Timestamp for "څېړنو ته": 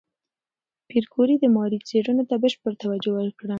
1.87-2.35